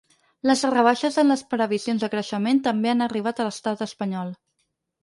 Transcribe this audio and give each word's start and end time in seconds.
Les 0.51 0.63
rebaixes 0.69 1.19
en 1.23 1.29
les 1.33 1.43
previsions 1.51 2.07
de 2.07 2.09
creixement 2.15 2.63
també 2.71 2.93
han 2.95 3.09
arribat 3.09 3.45
a 3.45 3.49
l’estat 3.51 3.87
espanyol. 3.91 4.35